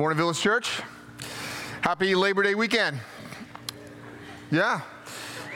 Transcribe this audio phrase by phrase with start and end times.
[0.00, 0.80] Morning Village Church.
[1.82, 2.98] Happy Labor Day weekend.
[4.50, 4.80] Yeah.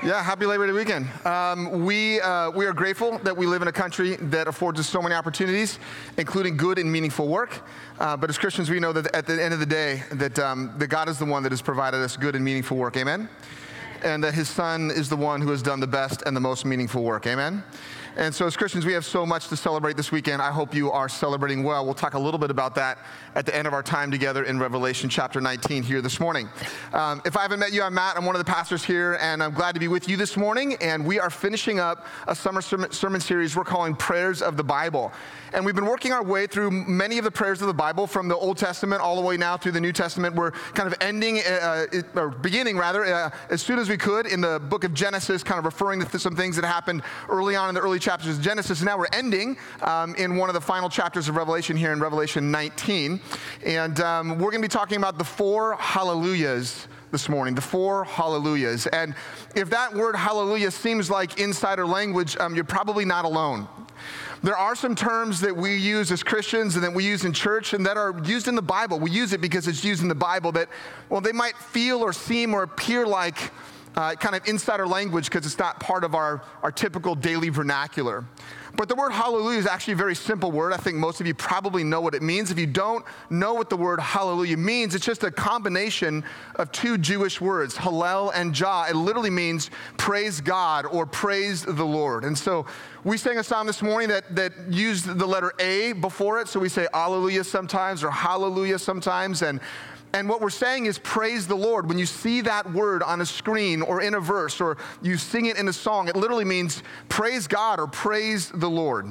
[0.03, 1.09] Yeah, happy Labor Day weekend.
[1.25, 4.87] Um, we, uh, we are grateful that we live in a country that affords us
[4.87, 5.79] so many opportunities,
[6.19, 7.63] including good and meaningful work.
[7.99, 10.75] Uh, but as Christians, we know that at the end of the day, that, um,
[10.77, 12.99] that God is the one that has provided us good and meaningful work.
[12.99, 13.31] Amen?
[14.03, 16.67] And that His Son is the one who has done the best and the most
[16.67, 17.27] meaningful work.
[17.27, 17.65] Amen?
[18.17, 20.41] And so, as Christians, we have so much to celebrate this weekend.
[20.41, 21.85] I hope you are celebrating well.
[21.85, 22.99] We'll talk a little bit about that
[23.35, 26.49] at the end of our time together in Revelation chapter 19 here this morning.
[26.93, 28.17] Um, if I haven't met you, I'm Matt.
[28.17, 30.77] I'm one of the pastors here, and I'm glad to be with you this morning.
[30.81, 35.13] And we are finishing up a summer sermon series we're calling Prayers of the Bible.
[35.53, 38.29] And we've been working our way through many of the prayers of the Bible from
[38.29, 40.37] the Old Testament all the way now through the New Testament.
[40.37, 44.41] We're kind of ending, uh, or beginning rather, uh, as soon as we could in
[44.41, 47.75] the book of Genesis, kind of referring to some things that happened early on in
[47.75, 48.81] the early chapters of Genesis.
[48.81, 52.01] And now we're ending um, in one of the final chapters of Revelation here in
[52.01, 53.19] Revelation 19.
[53.65, 58.05] And um, we're going to be talking about the four hallelujahs this morning, the four
[58.05, 58.87] hallelujahs.
[58.89, 59.15] And
[59.57, 63.67] if that word hallelujah seems like insider language, um, you're probably not alone.
[64.43, 67.73] There are some terms that we use as Christians and that we use in church
[67.73, 69.01] and that are used in the Bible.
[69.01, 70.69] We use it because it's used in the Bible that,
[71.09, 73.51] well, they might feel or seem or appear like
[73.97, 78.25] uh, kind of insider language because it's not part of our, our typical daily vernacular.
[78.77, 80.73] But the word hallelujah is actually a very simple word.
[80.73, 82.51] I think most of you probably know what it means.
[82.51, 86.25] If you don't know what the word hallelujah means, it's just a combination
[86.57, 88.87] of two Jewish words, hallel and jah.
[88.91, 92.25] It literally means praise God or praise the Lord.
[92.25, 92.67] And so
[93.05, 96.49] we sang a song this morning that, that used the letter A before it.
[96.49, 99.43] So we say alleluia sometimes or hallelujah sometimes.
[99.43, 99.61] And
[100.15, 101.89] and what we're saying is praise the Lord.
[101.89, 105.47] When you see that word on a screen or in a verse or you sing
[105.47, 109.11] it in a song, it literally means praise God or praise the Lord.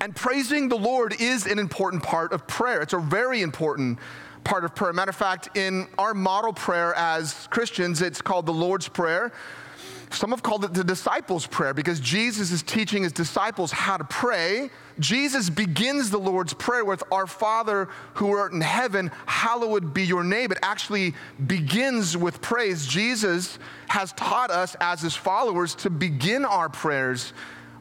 [0.00, 2.80] And praising the Lord is an important part of prayer.
[2.80, 3.98] It's a very important
[4.44, 4.92] part of prayer.
[4.92, 9.32] Matter of fact, in our model prayer as Christians, it's called the Lord's Prayer.
[10.14, 14.04] Some have called it the disciples' prayer because Jesus is teaching his disciples how to
[14.04, 14.70] pray.
[14.98, 20.22] Jesus begins the Lord's Prayer with, Our Father who art in heaven, hallowed be your
[20.22, 20.52] name.
[20.52, 21.14] It actually
[21.46, 22.86] begins with praise.
[22.86, 27.32] Jesus has taught us as his followers to begin our prayers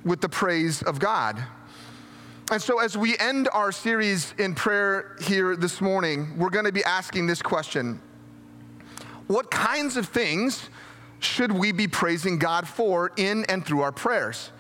[0.06, 1.44] with the praise of God.
[2.52, 6.72] And so, as we end our series in prayer here this morning, we're going to
[6.72, 8.02] be asking this question
[9.28, 10.70] What kinds of things
[11.24, 14.52] should we be praising God for in and through our prayers?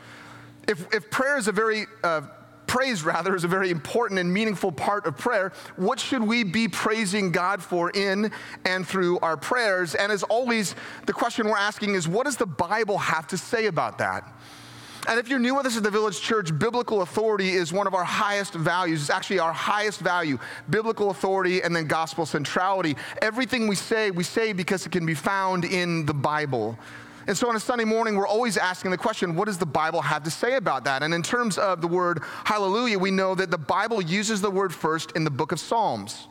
[0.68, 2.22] If, if prayer is a very, uh,
[2.68, 6.68] praise rather, is a very important and meaningful part of prayer, what should we be
[6.68, 8.32] praising God for in
[8.64, 9.96] and through our prayers?
[9.96, 10.76] And as always,
[11.08, 14.24] the question we're asking is what does the Bible have to say about that?
[15.12, 17.94] And if you're new with us at the Village Church, biblical authority is one of
[17.94, 19.02] our highest values.
[19.02, 20.40] It's actually our highest value
[20.70, 22.96] biblical authority and then gospel centrality.
[23.22, 26.80] Everything we say, we say because it can be found in the Bible.
[27.28, 30.02] And so on a Sunday morning, we're always asking the question, what does the Bible
[30.02, 31.04] have to say about that?
[31.04, 34.74] And in terms of the word hallelujah, we know that the Bible uses the word
[34.74, 36.30] first in the book of Psalms.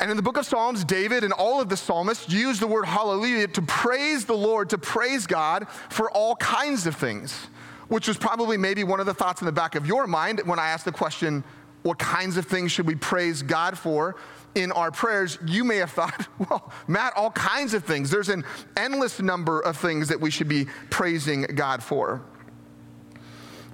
[0.00, 2.84] And in the book of Psalms, David and all of the psalmists use the word
[2.84, 7.48] hallelujah to praise the Lord, to praise God for all kinds of things,
[7.88, 10.58] which was probably maybe one of the thoughts in the back of your mind when
[10.58, 11.44] I asked the question,
[11.82, 14.16] what kinds of things should we praise God for
[14.54, 15.38] in our prayers?
[15.46, 18.10] You may have thought, well, Matt, all kinds of things.
[18.10, 18.44] There's an
[18.76, 22.22] endless number of things that we should be praising God for.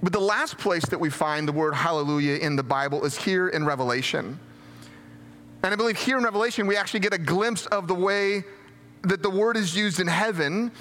[0.03, 3.47] But the last place that we find the word hallelujah in the Bible is here
[3.47, 4.39] in Revelation.
[5.63, 8.43] And I believe here in Revelation, we actually get a glimpse of the way
[9.03, 10.71] that the word is used in heaven.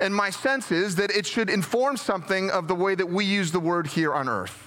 [0.00, 3.50] And my sense is that it should inform something of the way that we use
[3.50, 4.64] the word here on earth.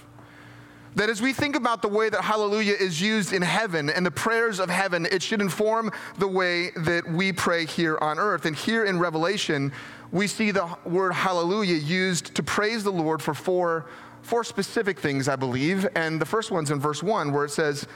[0.95, 4.11] That as we think about the way that hallelujah is used in heaven and the
[4.11, 8.45] prayers of heaven, it should inform the way that we pray here on earth.
[8.45, 9.71] And here in Revelation,
[10.11, 13.85] we see the word hallelujah used to praise the Lord for four,
[14.21, 15.87] four specific things, I believe.
[15.95, 17.87] And the first one's in verse one, where it says,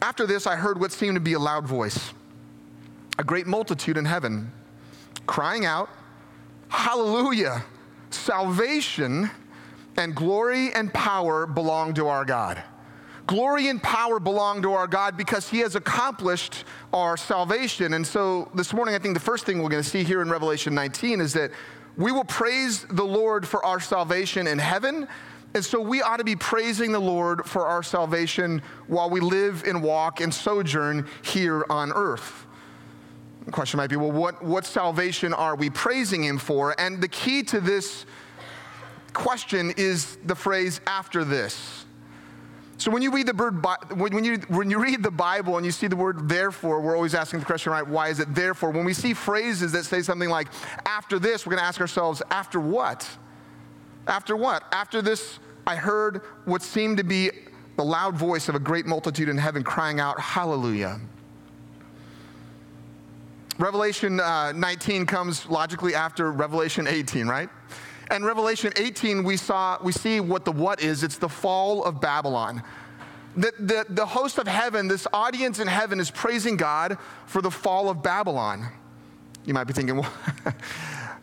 [0.00, 2.12] after this, I heard what seemed to be a loud voice,
[3.18, 4.52] a great multitude in heaven,
[5.26, 5.88] crying out,
[6.68, 7.64] Hallelujah!
[8.10, 9.30] Salvation
[9.96, 12.62] and glory and power belong to our God.
[13.26, 17.94] Glory and power belong to our God because He has accomplished our salvation.
[17.94, 20.30] And so this morning, I think the first thing we're going to see here in
[20.30, 21.50] Revelation 19 is that
[21.96, 25.08] we will praise the Lord for our salvation in heaven
[25.54, 29.64] and so we ought to be praising the Lord for our salvation while we live
[29.66, 32.46] and walk and sojourn here on earth.
[33.46, 36.78] The question might be well, what, what salvation are we praising Him for?
[36.78, 38.04] And the key to this
[39.14, 41.86] question is the phrase after this.
[42.76, 43.64] So when you read the word,
[43.96, 47.14] when you, when you read the Bible and you see the word therefore, we're always
[47.14, 48.70] asking the question, right, why is it therefore?
[48.70, 50.48] When we see phrases that say something like,
[50.86, 53.08] after this, we're going to ask ourselves, after what?
[54.08, 54.64] After what?
[54.72, 57.30] After this, I heard what seemed to be
[57.76, 60.98] the loud voice of a great multitude in heaven crying out, Hallelujah.
[63.58, 67.48] Revelation uh, 19 comes logically after Revelation 18, right?
[68.10, 71.02] And Revelation 18, we saw, we see what the what is.
[71.02, 72.62] It's the fall of Babylon.
[73.36, 77.50] The, the, the host of heaven, this audience in heaven, is praising God for the
[77.50, 78.66] fall of Babylon.
[79.44, 80.12] You might be thinking, well,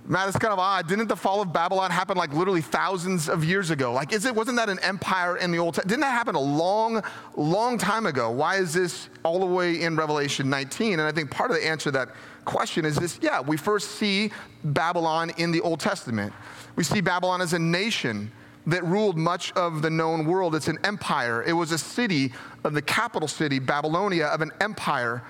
[0.08, 0.88] Matt, it's kind of odd.
[0.88, 3.92] Didn't the fall of Babylon happen like literally thousands of years ago?
[3.92, 5.90] Like, is it, wasn't that an empire in the Old Testament?
[5.90, 7.04] Didn't that happen a long,
[7.36, 8.30] long time ago?
[8.30, 10.94] Why is this all the way in Revelation 19?
[10.94, 12.10] And I think part of the answer to that
[12.46, 14.32] question is this yeah, we first see
[14.64, 16.32] Babylon in the Old Testament.
[16.76, 18.32] We see Babylon as a nation
[18.68, 20.54] that ruled much of the known world.
[20.54, 21.44] It's an empire.
[21.44, 22.32] It was a city
[22.64, 25.24] of the capital city, Babylonia, of an empire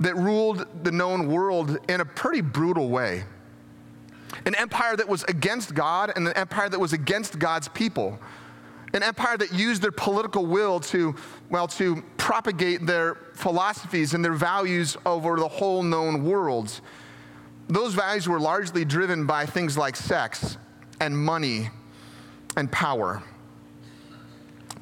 [0.00, 3.24] that ruled the known world in a pretty brutal way.
[4.46, 8.18] An empire that was against God and an empire that was against God's people.
[8.94, 11.14] An empire that used their political will to,
[11.48, 16.80] well, to propagate their philosophies and their values over the whole known world.
[17.68, 20.58] Those values were largely driven by things like sex
[21.00, 21.70] and money
[22.56, 23.22] and power.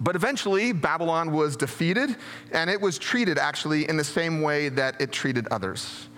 [0.00, 2.16] But eventually, Babylon was defeated,
[2.52, 6.08] and it was treated actually in the same way that it treated others.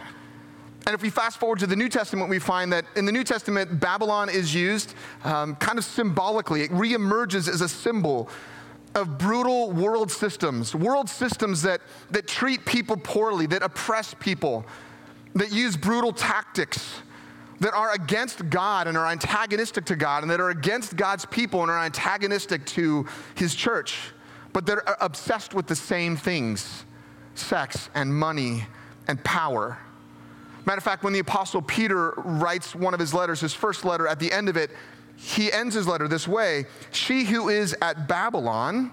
[0.86, 3.24] And if we fast forward to the New Testament, we find that in the New
[3.24, 4.94] Testament, Babylon is used
[5.24, 6.62] um, kind of symbolically.
[6.62, 8.28] It reemerges as a symbol
[8.94, 11.80] of brutal world systems, world systems that,
[12.10, 14.66] that treat people poorly, that oppress people,
[15.34, 17.00] that use brutal tactics,
[17.60, 21.62] that are against God and are antagonistic to God, and that are against God's people
[21.62, 23.06] and are antagonistic to
[23.36, 23.98] his church,
[24.52, 26.84] but that are obsessed with the same things
[27.34, 28.66] sex and money
[29.08, 29.78] and power.
[30.64, 34.06] Matter of fact, when the Apostle Peter writes one of his letters, his first letter,
[34.06, 34.70] at the end of it,
[35.16, 38.92] he ends his letter this way She who is at Babylon,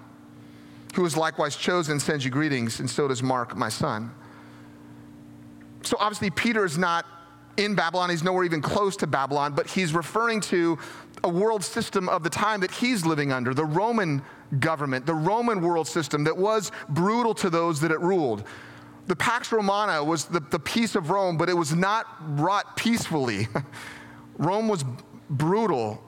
[0.96, 4.12] who is likewise chosen, sends you greetings, and so does Mark, my son.
[5.84, 7.06] So obviously, Peter is not
[7.58, 8.10] in Babylon.
[8.10, 10.78] He's nowhere even close to Babylon, but he's referring to
[11.24, 14.22] a world system of the time that he's living under, the Roman
[14.60, 18.44] government, the Roman world system that was brutal to those that it ruled.
[19.10, 22.06] The Pax Romana was the, the peace of Rome, but it was not
[22.40, 23.48] wrought peacefully.
[24.38, 24.86] Rome was
[25.32, 26.04] brutal.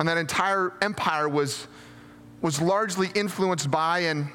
[0.00, 1.68] And that entire empire was,
[2.42, 4.26] was largely influenced by and,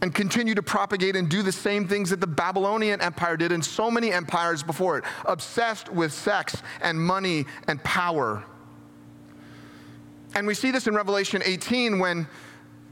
[0.00, 3.62] and continued to propagate and do the same things that the Babylonian Empire did and
[3.62, 8.42] so many empires before it, obsessed with sex and money and power.
[10.34, 12.26] And we see this in Revelation 18 when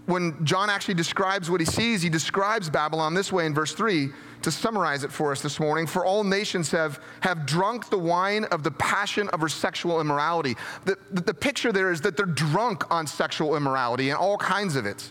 [0.06, 4.10] when John actually describes what he sees, he describes Babylon this way in verse 3
[4.42, 5.86] to summarize it for us this morning.
[5.86, 10.56] For all nations have, have drunk the wine of the passion of her sexual immorality.
[10.84, 14.76] The, the, the picture there is that they're drunk on sexual immorality and all kinds
[14.76, 15.10] of it.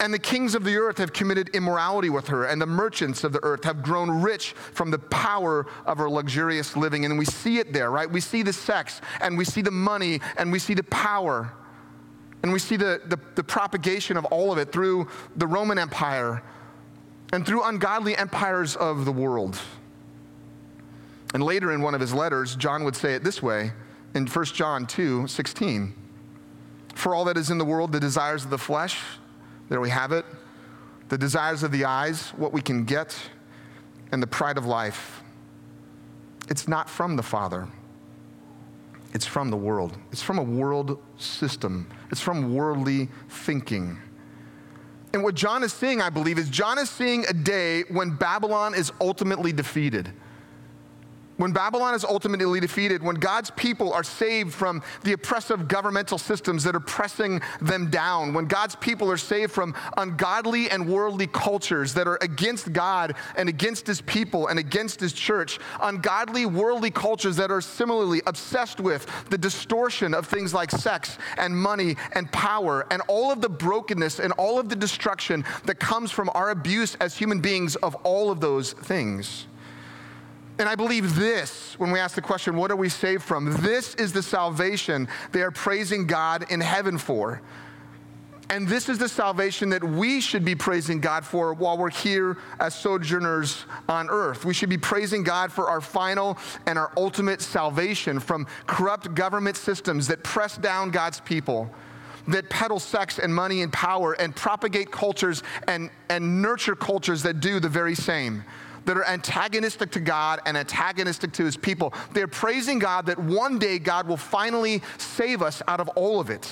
[0.00, 3.32] And the kings of the earth have committed immorality with her, and the merchants of
[3.32, 7.04] the earth have grown rich from the power of her luxurious living.
[7.04, 8.08] And we see it there, right?
[8.08, 11.52] We see the sex, and we see the money, and we see the power.
[12.42, 16.42] And we see the, the, the, propagation of all of it through the Roman Empire
[17.32, 19.58] and through ungodly empires of the world.
[21.34, 23.72] And later in one of his letters, John would say it this way
[24.14, 25.94] in 1 John 2 16.
[26.94, 29.00] For all that is in the world, the desires of the flesh,
[29.68, 30.24] there we have it,
[31.08, 33.16] the desires of the eyes, what we can get,
[34.10, 35.22] and the pride of life.
[36.48, 37.68] It's not from the Father
[39.18, 39.98] it's from the world.
[40.12, 41.90] It's from a world system.
[42.12, 43.98] It's from worldly thinking.
[45.12, 48.76] And what John is seeing, I believe, is John is seeing a day when Babylon
[48.76, 50.12] is ultimately defeated.
[51.38, 56.64] When Babylon is ultimately defeated, when God's people are saved from the oppressive governmental systems
[56.64, 61.94] that are pressing them down, when God's people are saved from ungodly and worldly cultures
[61.94, 67.36] that are against God and against his people and against his church, ungodly worldly cultures
[67.36, 72.84] that are similarly obsessed with the distortion of things like sex and money and power
[72.90, 76.96] and all of the brokenness and all of the destruction that comes from our abuse
[76.96, 79.46] as human beings of all of those things.
[80.58, 83.62] And I believe this, when we ask the question, what are we saved from?
[83.62, 87.40] This is the salvation they are praising God in heaven for.
[88.50, 92.38] And this is the salvation that we should be praising God for while we're here
[92.58, 94.44] as sojourners on earth.
[94.44, 99.56] We should be praising God for our final and our ultimate salvation from corrupt government
[99.56, 101.70] systems that press down God's people
[102.26, 107.40] that peddle sex and money and power and propagate cultures and, and nurture cultures that
[107.40, 108.44] do the very same
[108.88, 111.92] that are antagonistic to God and antagonistic to his people.
[112.14, 116.30] They're praising God that one day God will finally save us out of all of
[116.30, 116.50] it.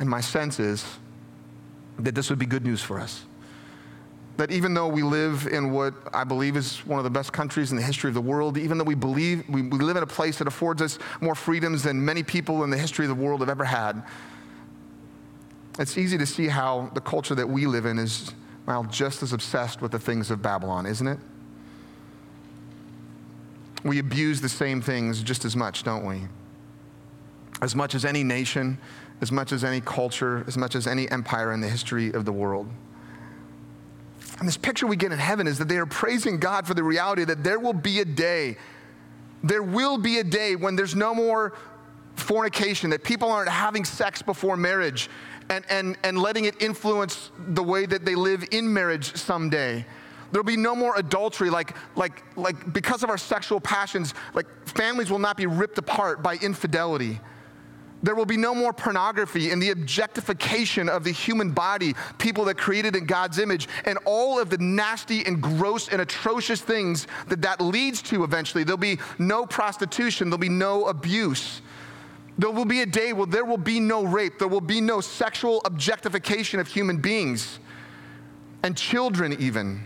[0.00, 0.84] And my sense is
[2.00, 3.26] that this would be good news for us.
[4.38, 7.70] That even though we live in what I believe is one of the best countries
[7.70, 10.06] in the history of the world, even though we believe we, we live in a
[10.06, 13.38] place that affords us more freedoms than many people in the history of the world
[13.38, 14.02] have ever had,
[15.78, 18.34] it's easy to see how the culture that we live in is,
[18.66, 21.18] well, just as obsessed with the things of Babylon, isn't it?
[23.82, 26.22] We abuse the same things just as much, don't we?
[27.60, 28.78] As much as any nation,
[29.20, 32.32] as much as any culture, as much as any empire in the history of the
[32.32, 32.68] world.
[34.38, 36.82] And this picture we get in heaven is that they are praising God for the
[36.82, 38.56] reality that there will be a day,
[39.42, 41.52] there will be a day when there's no more
[42.16, 45.10] fornication, that people aren't having sex before marriage
[45.50, 49.84] and, and, and letting it influence the way that they live in marriage someday.
[50.32, 55.10] There'll be no more adultery, like, like, like because of our sexual passions, like families
[55.10, 57.20] will not be ripped apart by infidelity.
[58.02, 62.58] There will be no more pornography and the objectification of the human body, people that
[62.58, 67.40] created in God's image, and all of the nasty and gross and atrocious things that
[67.42, 68.62] that leads to eventually.
[68.62, 71.62] There'll be no prostitution, there'll be no abuse.
[72.36, 75.00] There will be a day where there will be no rape, there will be no
[75.00, 77.60] sexual objectification of human beings
[78.62, 79.84] and children, even.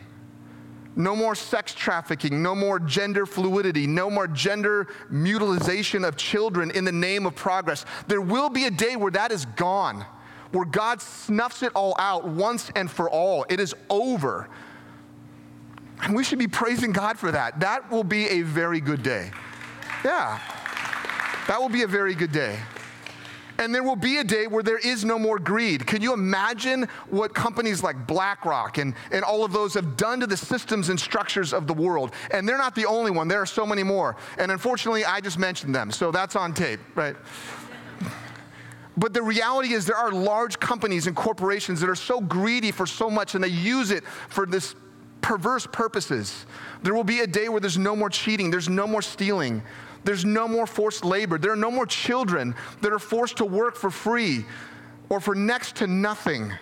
[0.96, 6.84] No more sex trafficking, no more gender fluidity, no more gender mutilization of children in
[6.84, 7.84] the name of progress.
[8.08, 10.04] There will be a day where that is gone,
[10.50, 13.46] where God snuffs it all out once and for all.
[13.48, 14.48] It is over.
[16.02, 17.60] And we should be praising God for that.
[17.60, 19.30] That will be a very good day.
[20.04, 20.40] Yeah,
[21.48, 22.58] that will be a very good day.
[23.58, 25.84] And there will be a day where there is no more greed.
[25.84, 30.28] Can you imagine what companies like BlackRock and, and all of those have done to
[30.28, 32.12] the systems and structures of the world?
[32.30, 34.14] And they're not the only one, there are so many more.
[34.38, 37.16] And unfortunately, I just mentioned them, so that's on tape, right?
[38.96, 42.86] But the reality is, there are large companies and corporations that are so greedy for
[42.86, 44.74] so much and they use it for this
[45.20, 46.46] perverse purposes.
[46.82, 49.62] There will be a day where there's no more cheating, there's no more stealing,
[50.04, 51.38] there's no more forced labor.
[51.38, 54.44] There are no more children that are forced to work for free
[55.08, 56.52] or for next to nothing.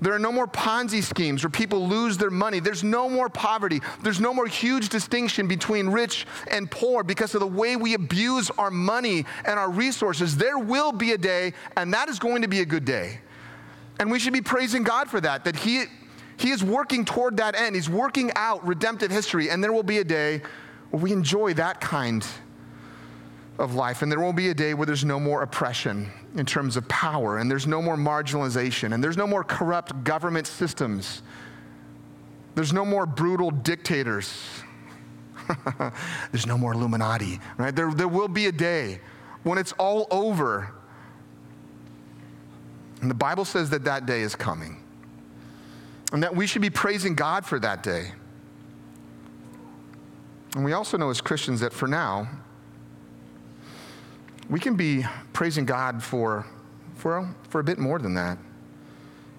[0.00, 2.60] There are no more Ponzi schemes where people lose their money.
[2.60, 3.80] There's no more poverty.
[4.02, 8.50] There's no more huge distinction between rich and poor because of the way we abuse
[8.58, 10.36] our money and our resources.
[10.36, 13.20] There will be a day, and that is going to be a good day.
[13.98, 15.84] And we should be praising God for that, that He,
[16.36, 17.74] he is working toward that end.
[17.74, 20.42] He's working out redemptive history, and there will be a day
[20.92, 22.26] we enjoy that kind
[23.58, 26.76] of life, and there won't be a day where there's no more oppression in terms
[26.76, 31.22] of power, and there's no more marginalization, and there's no more corrupt government systems.
[32.54, 34.34] There's no more brutal dictators.
[36.32, 37.74] there's no more Illuminati, right?
[37.74, 39.00] There, there will be a day
[39.42, 40.72] when it's all over.
[43.00, 44.82] And the Bible says that that day is coming.
[46.12, 48.12] And that we should be praising God for that day.
[50.56, 52.30] And we also know as Christians that for now,
[54.48, 56.46] we can be praising God for,
[56.94, 58.38] for, for a bit more than that.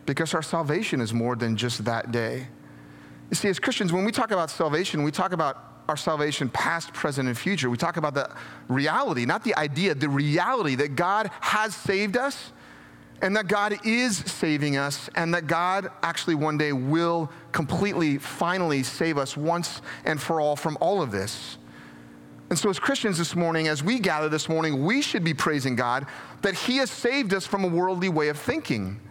[0.05, 2.47] Because our salvation is more than just that day.
[3.31, 6.93] You see, as Christians, when we talk about salvation, we talk about our salvation past,
[6.93, 7.71] present, and future.
[7.71, 8.29] We talk about the
[8.67, 12.51] reality, not the idea, the reality that God has saved us
[13.21, 18.83] and that God is saving us, and that God actually one day will completely, finally
[18.83, 21.57] save us once and for all from all of this.
[22.49, 25.75] And so, as Christians this morning, as we gather this morning, we should be praising
[25.75, 26.05] God
[26.41, 29.01] that He has saved us from a worldly way of thinking.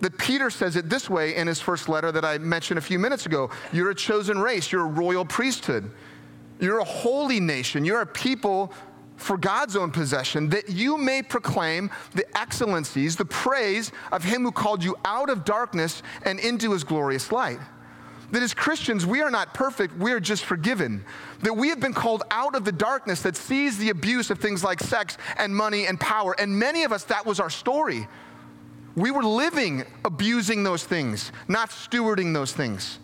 [0.00, 3.00] That Peter says it this way in his first letter that I mentioned a few
[3.00, 5.90] minutes ago You're a chosen race, you're a royal priesthood,
[6.60, 8.72] you're a holy nation, you're a people
[9.18, 14.52] for God's own possession, that you may proclaim the excellencies, the praise of him who
[14.52, 17.58] called you out of darkness and into his glorious light.
[18.30, 21.04] That as Christians, we are not perfect, we are just forgiven.
[21.40, 24.62] That we have been called out of the darkness that sees the abuse of things
[24.62, 26.34] like sex and money and power.
[26.38, 28.06] And many of us, that was our story.
[28.96, 32.98] We were living abusing those things, not stewarding those things.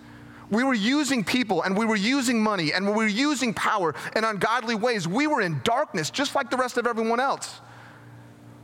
[0.50, 4.24] We were using people and we were using money and we were using power in
[4.24, 5.08] ungodly ways.
[5.08, 7.60] We were in darkness just like the rest of everyone else.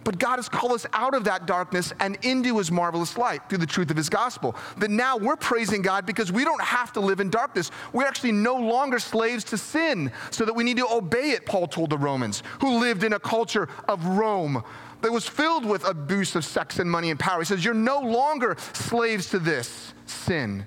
[0.02, 3.58] But God has called us out of that darkness and into his marvelous light through
[3.58, 4.56] the truth of his gospel.
[4.78, 7.70] That now we're praising God because we don't have to live in darkness.
[7.92, 11.66] We're actually no longer slaves to sin, so that we need to obey it, Paul
[11.66, 14.64] told the Romans, who lived in a culture of Rome
[15.02, 17.40] that was filled with abuse of sex and money and power.
[17.40, 20.64] He says, You're no longer slaves to this sin.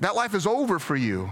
[0.00, 1.30] That life is over for you.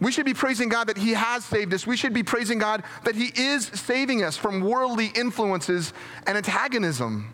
[0.00, 1.86] We should be praising God that He has saved us.
[1.86, 5.92] We should be praising God that He is saving us from worldly influences
[6.26, 7.32] and antagonism.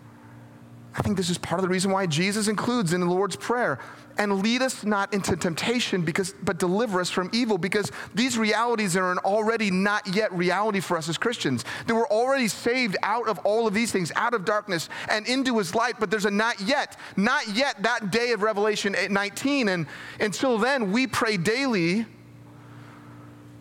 [0.96, 3.78] I think this is part of the reason why Jesus includes in the Lord's Prayer
[4.16, 8.96] and lead us not into temptation because but deliver us from evil because these realities
[8.96, 11.66] are an already not yet reality for us as Christians.
[11.86, 15.58] That we're already saved out of all of these things, out of darkness and into
[15.58, 19.86] his light, but there's a not yet, not yet that day of Revelation 19 and
[20.18, 22.06] until then we pray daily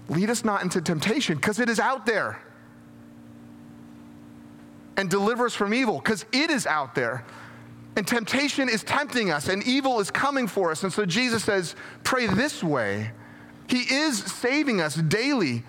[0.07, 2.39] lead us not into temptation because it is out there
[4.97, 7.25] and deliver us from evil because it is out there.
[7.97, 10.83] And temptation is tempting us, and evil is coming for us.
[10.83, 13.11] And so Jesus says, Pray this way.
[13.67, 15.63] He is saving us daily.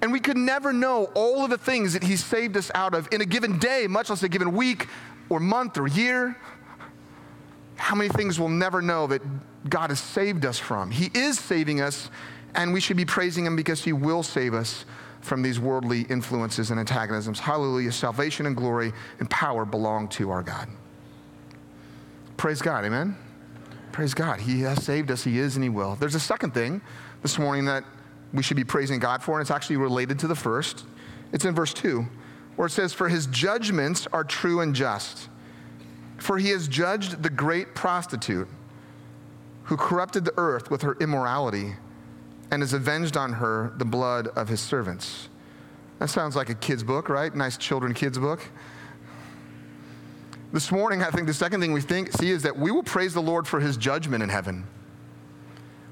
[0.00, 3.08] And we could never know all of the things that He saved us out of
[3.12, 4.88] in a given day, much less a given week
[5.28, 6.36] or month or year.
[7.76, 9.22] How many things we'll never know that
[9.68, 10.90] God has saved us from?
[10.90, 12.10] He is saving us,
[12.54, 14.84] and we should be praising Him because He will save us
[15.24, 17.40] from these worldly influences and antagonisms.
[17.40, 17.90] Hallelujah.
[17.90, 20.68] Salvation and glory and power belong to our God.
[22.36, 22.84] Praise God.
[22.84, 23.16] Amen.
[23.90, 24.38] Praise God.
[24.38, 25.24] He has saved us.
[25.24, 25.94] He is and He will.
[25.94, 26.82] There's a second thing
[27.22, 27.84] this morning that
[28.34, 30.84] we should be praising God for, and it's actually related to the first.
[31.32, 32.04] It's in verse 2,
[32.56, 35.30] where it says, For His judgments are true and just.
[36.18, 38.48] For He has judged the great prostitute
[39.64, 41.76] who corrupted the earth with her immorality
[42.54, 45.28] and has avenged on her the blood of his servants.
[45.98, 47.34] That sounds like a kid's book, right?
[47.34, 48.40] Nice children kids book.
[50.52, 53.12] This morning, I think the second thing we think, see is that we will praise
[53.12, 54.68] the Lord for his judgment in heaven.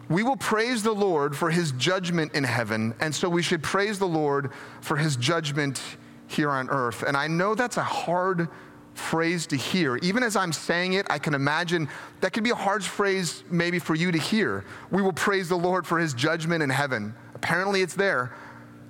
[0.09, 3.99] We will praise the Lord for his judgment in heaven, and so we should praise
[3.99, 5.83] the Lord for his judgment
[6.29, 7.03] here on earth.
[7.03, 8.49] And I know that's a hard
[8.95, 9.97] phrase to hear.
[9.99, 11.89] Even as I'm saying it, I can imagine
[12.21, 14.65] that could be a hard phrase maybe for you to hear.
[14.91, 17.15] We will praise the Lord for his judgment in heaven.
[17.35, 18.35] Apparently, it's there.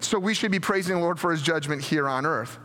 [0.01, 2.59] So we should be praising the Lord for his judgment here on earth.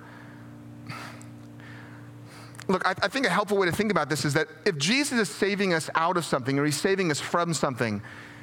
[2.68, 5.18] Look, I, I think a helpful way to think about this is that if Jesus
[5.20, 8.02] is saving us out of something or he's saving us from something,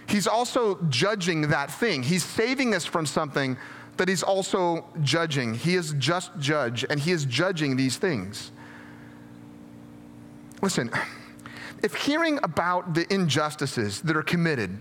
[0.08, 2.02] he's also judging that thing.
[2.02, 3.58] He's saving us from something
[3.96, 5.54] that he's also judging.
[5.54, 8.50] He is just judge, and he is judging these things.
[10.64, 10.90] Listen,
[11.82, 14.74] if hearing about the injustices that are committed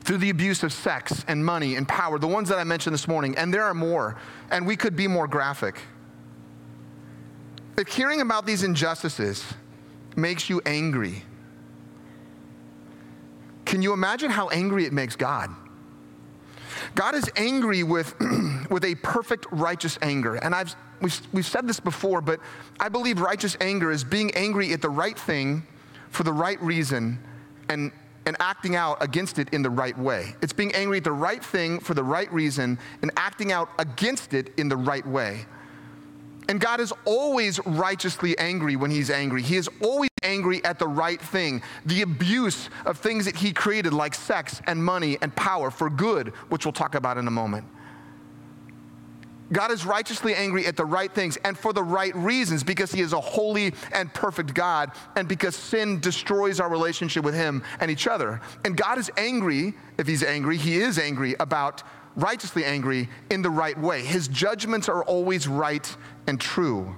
[0.00, 3.06] through the abuse of sex and money and power, the ones that I mentioned this
[3.06, 4.16] morning, and there are more,
[4.50, 5.80] and we could be more graphic.
[7.78, 9.44] If hearing about these injustices
[10.16, 11.22] makes you angry,
[13.64, 15.50] can you imagine how angry it makes God?
[16.94, 18.14] God is angry with,
[18.70, 20.36] with a perfect righteous anger.
[20.36, 22.40] And I've we've, we've said this before, but
[22.80, 25.66] I believe righteous anger is being angry at the right thing
[26.10, 27.18] for the right reason
[27.68, 27.92] and,
[28.26, 30.34] and acting out against it in the right way.
[30.42, 34.34] It's being angry at the right thing for the right reason and acting out against
[34.34, 35.46] it in the right way.
[36.48, 39.42] And God is always righteously angry when He's angry.
[39.42, 41.62] He is always angry at the right thing.
[41.86, 46.28] The abuse of things that He created, like sex and money and power, for good,
[46.48, 47.66] which we'll talk about in a moment.
[49.52, 53.00] God is righteously angry at the right things and for the right reasons because He
[53.00, 57.90] is a holy and perfect God and because sin destroys our relationship with Him and
[57.90, 58.40] each other.
[58.64, 61.82] And God is angry, if He's angry, He is angry about
[62.16, 64.02] righteously angry in the right way.
[64.02, 65.94] His judgments are always right
[66.26, 66.96] and true.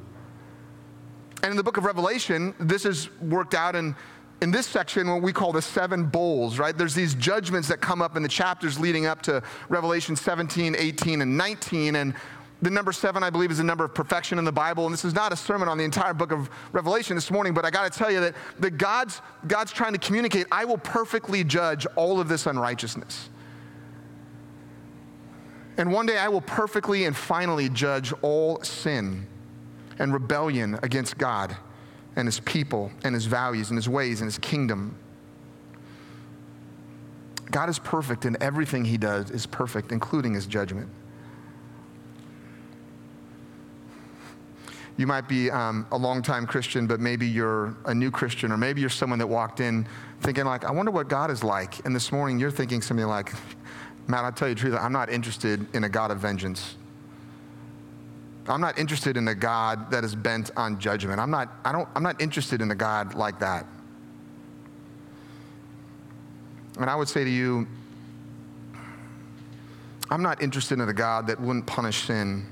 [1.42, 3.94] And in the book of Revelation, this is worked out in
[4.42, 6.77] in this section, what we call the seven bowls, right?
[6.77, 11.22] There's these judgments that come up in the chapters leading up to Revelation 17, 18,
[11.22, 11.96] and 19.
[11.96, 12.14] And
[12.61, 14.85] the number seven, I believe, is the number of perfection in the Bible.
[14.85, 17.64] And this is not a sermon on the entire book of Revelation this morning, but
[17.64, 21.42] I got to tell you that, that God's, God's trying to communicate I will perfectly
[21.42, 23.31] judge all of this unrighteousness.
[25.79, 29.27] And one day I will perfectly and finally judge all sin
[29.99, 31.57] and rebellion against God
[32.17, 34.97] and his people and his values and his ways and his kingdom.
[37.51, 40.89] God is perfect, and everything he does is perfect, including his judgment.
[44.97, 48.81] You might be um, a longtime Christian, but maybe you're a new Christian, or maybe
[48.81, 49.87] you're someone that walked in
[50.23, 51.85] thinking, like, I wonder what God is like.
[51.85, 53.33] And this morning you're thinking something like,
[54.09, 56.77] Matt, I'll tell you the truth, I'm not interested in a God of vengeance.
[58.49, 61.21] I'm not interested in a God that is bent on judgment.
[61.21, 63.67] I'm not, I don't, I'm not interested in a God like that.
[66.79, 67.67] And I would say to you,
[70.11, 72.47] I'm not interested in a God that wouldn't punish sin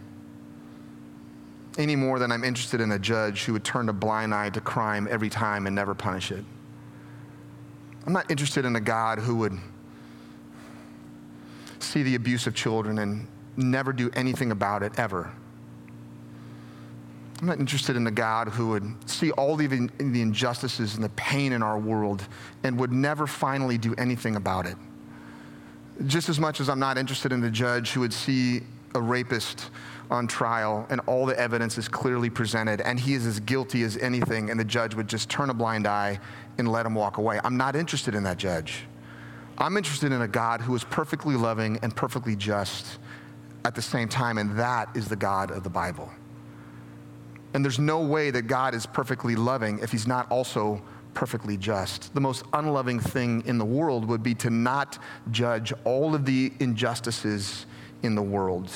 [1.79, 4.61] any more than I'm interested in a judge who would turn a blind eye to
[4.61, 6.45] crime every time and never punish it.
[8.07, 9.59] I'm not interested in a God who would
[11.79, 13.27] see the abuse of children and
[13.57, 15.33] never do anything about it ever.
[17.45, 21.11] I'm not interested in a God who would see all the, the injustices and the
[21.11, 22.27] pain in our world
[22.63, 24.79] and would never finally do anything about it.
[26.07, 28.63] Just as much as I'm not interested in a judge who would see
[28.95, 29.69] a rapist
[30.11, 33.99] on trial and all the evidence is clearly presented and he is as guilty as
[33.99, 36.19] anything and the judge would just turn a blind eye
[36.57, 37.39] and let him walk away.
[37.45, 38.87] I'm not interested in that judge.
[39.59, 42.99] I'm interested in a God who is perfectly loving and perfectly just
[43.67, 46.11] at the same time, and that is the God of the Bible.
[47.55, 50.83] And there's no way that God is perfectly loving if he's not also
[51.14, 52.12] perfectly just.
[52.12, 54.99] The most unloving thing in the world would be to not
[55.31, 57.67] judge all of the injustices
[58.03, 58.71] in the world.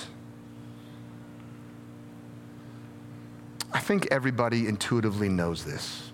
[3.73, 6.13] I think everybody intuitively knows this.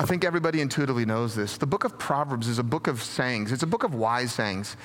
[0.00, 1.56] I think everybody intuitively knows this.
[1.56, 4.76] The book of Proverbs is a book of sayings, it's a book of wise sayings.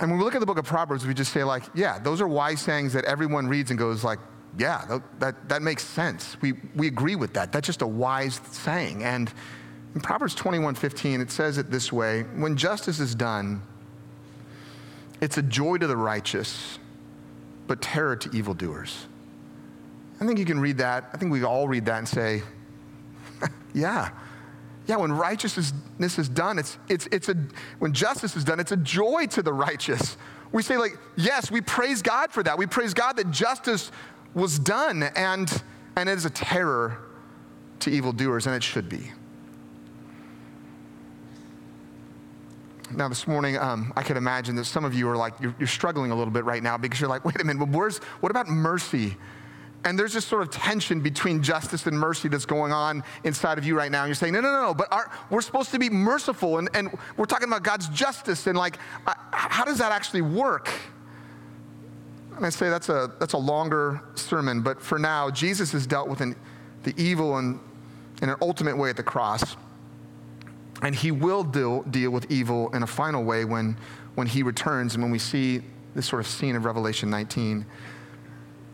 [0.00, 2.20] And when we look at the book of Proverbs, we just say, like, yeah, those
[2.20, 4.18] are wise sayings that everyone reads and goes, like,
[4.58, 6.36] yeah, that, that, that makes sense.
[6.40, 7.52] We, we agree with that.
[7.52, 9.02] That's just a wise saying.
[9.02, 9.32] And
[9.94, 13.62] in Proverbs 21 15, it says it this way When justice is done,
[15.20, 16.78] it's a joy to the righteous,
[17.66, 19.06] but terror to evildoers.
[20.20, 21.10] I think you can read that.
[21.12, 22.42] I think we all read that and say,
[23.74, 24.10] yeah.
[24.86, 25.72] Yeah, when righteousness
[26.18, 27.36] is done, it's, it's, it's a,
[27.78, 30.16] when justice is done, it's a joy to the righteous.
[30.52, 32.58] We say, like, yes, we praise God for that.
[32.58, 33.90] We praise God that justice
[34.34, 35.62] was done, and,
[35.96, 36.98] and it is a terror
[37.80, 39.10] to evildoers, and it should be.
[42.96, 45.66] Now, this morning, um, I could imagine that some of you are like, you're, you're,
[45.66, 48.48] struggling a little bit right now because you're like, wait a minute, where's, what about
[48.48, 49.16] mercy?
[49.84, 53.64] And there's this sort of tension between justice and mercy that's going on inside of
[53.64, 54.02] you right now.
[54.02, 56.68] And you're saying, no, no, no, no, but our, we're supposed to be merciful, and,
[56.74, 58.78] and we're talking about God's justice, and like,
[59.32, 60.70] how does that actually work?
[62.36, 66.08] And I say that's a, that's a longer sermon, but for now, Jesus has dealt
[66.08, 66.34] with an,
[66.82, 67.60] the evil in,
[68.22, 69.56] in an ultimate way at the cross.
[70.82, 73.76] And he will deal, deal with evil in a final way when,
[74.16, 75.62] when he returns and when we see
[75.94, 77.64] this sort of scene of Revelation 19.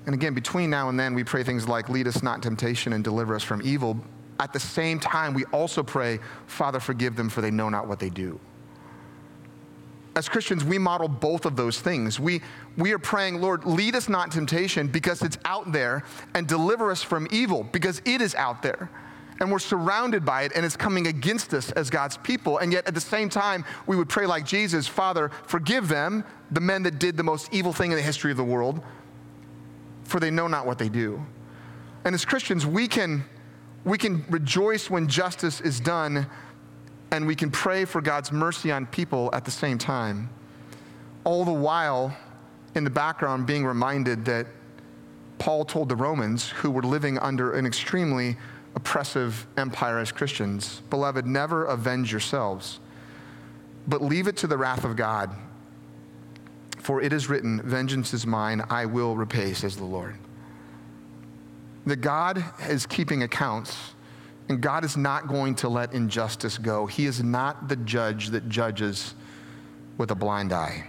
[0.06, 2.94] And again, between now and then, we pray things like, lead us not in temptation
[2.94, 4.00] and deliver us from evil.
[4.40, 7.98] At the same time, we also pray, Father, forgive them, for they know not what
[7.98, 8.40] they do
[10.20, 12.20] as Christians, we model both of those things.
[12.20, 12.42] We,
[12.76, 16.04] we are praying, Lord, lead us not temptation because it's out there,
[16.34, 18.90] and deliver us from evil because it is out there.
[19.40, 22.58] And we're surrounded by it, and it's coming against us as God's people.
[22.58, 26.60] And yet, at the same time, we would pray like Jesus Father, forgive them, the
[26.60, 28.82] men that did the most evil thing in the history of the world,
[30.04, 31.24] for they know not what they do.
[32.04, 33.24] And as Christians, we can,
[33.84, 36.26] we can rejoice when justice is done
[37.12, 40.30] and we can pray for God's mercy on people at the same time.
[41.24, 42.16] All the while,
[42.74, 44.46] in the background, being reminded that
[45.38, 48.36] Paul told the Romans, who were living under an extremely
[48.74, 52.78] oppressive empire as Christians, Beloved, never avenge yourselves,
[53.88, 55.30] but leave it to the wrath of God.
[56.78, 60.16] For it is written, Vengeance is mine, I will repay, says the Lord.
[61.86, 63.94] That God is keeping accounts
[64.50, 66.84] and God is not going to let injustice go.
[66.86, 69.14] He is not the judge that judges
[69.96, 70.88] with a blind eye.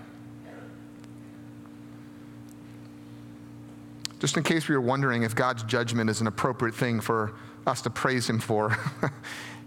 [4.19, 7.35] Just in case we were wondering if God's judgment is an appropriate thing for
[7.67, 8.75] us to praise Him for,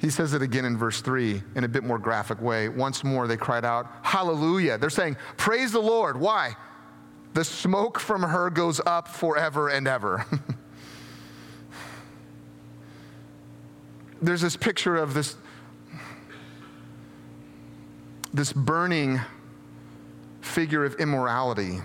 [0.00, 2.68] he says it again in verse 3 in a bit more graphic way.
[2.68, 4.76] Once more, they cried out, Hallelujah.
[4.76, 6.18] They're saying, Praise the Lord.
[6.18, 6.56] Why?
[7.34, 10.26] The smoke from her goes up forever and ever.
[14.26, 15.36] there's this picture of this,
[18.32, 19.20] this burning
[20.40, 21.80] figure of immorality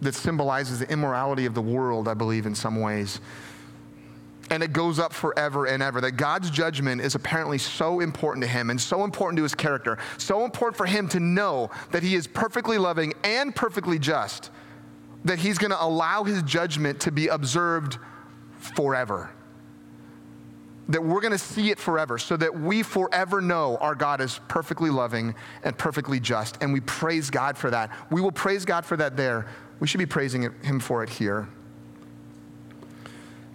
[0.00, 3.20] that symbolizes the immorality of the world, I believe, in some ways.
[4.50, 6.00] And it goes up forever and ever.
[6.00, 9.98] That God's judgment is apparently so important to him and so important to his character,
[10.18, 14.50] so important for him to know that he is perfectly loving and perfectly just,
[15.24, 17.98] that he's going to allow his judgment to be observed
[18.60, 19.30] forever
[20.88, 24.40] that we're going to see it forever so that we forever know our God is
[24.48, 26.62] perfectly loving and perfectly just.
[26.62, 27.90] And we praise God for that.
[28.10, 29.46] We will praise God for that there,
[29.80, 31.48] we should be praising Him for it here.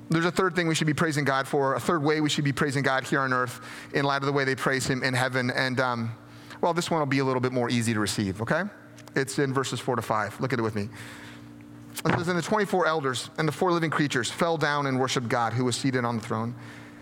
[0.09, 2.43] There's a third thing we should be praising God for, a third way we should
[2.43, 3.61] be praising God here on earth
[3.93, 5.49] in light of the way they praise Him in heaven.
[5.51, 6.11] And, um,
[6.59, 8.63] well, this one will be a little bit more easy to receive, okay?
[9.15, 10.37] It's in verses four to five.
[10.41, 10.89] Look at it with me.
[12.05, 15.29] It says, And the 24 elders and the four living creatures fell down and worshiped
[15.29, 16.55] God who was seated on the throne,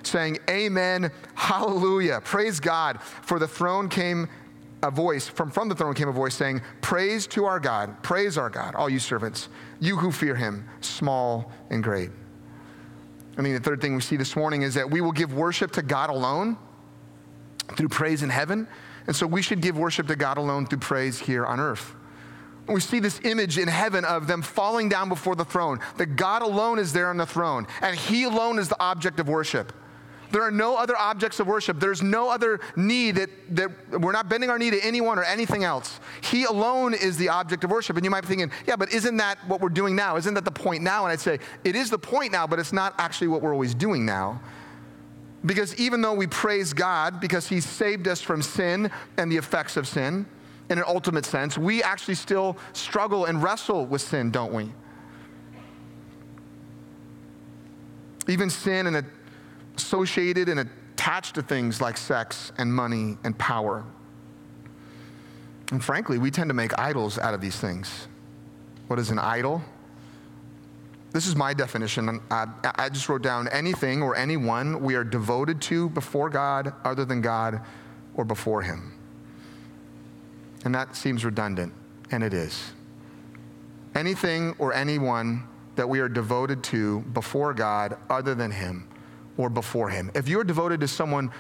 [0.04, 3.02] saying, Amen, hallelujah, praise God.
[3.02, 4.28] For the throne came
[4.82, 8.38] a voice, from, from the throne came a voice saying, Praise to our God, praise
[8.38, 12.10] our God, all you servants, you who fear him, small and great.
[13.38, 15.72] I think the third thing we see this morning is that we will give worship
[15.74, 16.58] to God alone
[17.76, 18.68] through praise in heaven.
[19.08, 21.96] And so we should give worship to God alone through praise here on earth.
[22.68, 26.44] We see this image in heaven of them falling down before the throne, that God
[26.44, 29.74] alone is there on the throne, and He alone is the object of worship.
[30.32, 31.80] There are no other objects of worship.
[31.80, 35.64] There's no other need that, that we're not bending our knee to anyone or anything
[35.64, 36.00] else.
[36.22, 37.96] He alone is the object of worship.
[37.96, 40.18] And you might be thinking, yeah, but isn't that what we're doing now?
[40.18, 41.06] Isn't that the point now?
[41.06, 43.74] And I'd say, it is the point now, but it's not actually what we're always
[43.74, 44.40] doing now.
[45.46, 49.78] Because even though we praise God because He saved us from sin and the effects
[49.78, 50.26] of sin,
[50.70, 54.72] in an ultimate sense, we actually still struggle and wrestle with sin, don't we?
[58.28, 59.06] Even sin and a
[59.80, 63.86] associated and attached to things like sex and money and power.
[65.72, 68.08] And frankly, we tend to make idols out of these things.
[68.88, 69.62] What is an idol?
[71.12, 72.20] This is my definition.
[72.30, 77.06] I, I, just wrote down anything or anyone we are devoted to before God other
[77.06, 77.62] than God
[78.16, 78.94] or before Him.
[80.66, 81.74] And that seems redundant,
[82.12, 82.74] and it is.
[83.96, 88.89] Anything or anyone that we are devoted to before God other than Him
[89.40, 90.12] or before Him.
[90.14, 91.32] If you're devoted to someone